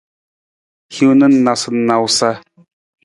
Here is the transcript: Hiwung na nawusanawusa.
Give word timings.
Hiwung 0.93 1.17
na 1.19 1.27
nawusanawusa. 1.35 2.29